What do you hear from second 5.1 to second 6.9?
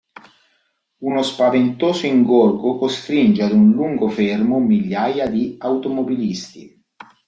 di automobilisti.